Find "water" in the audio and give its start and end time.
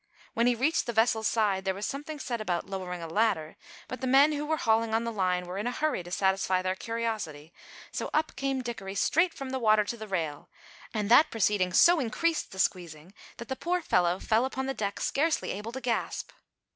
9.59-9.83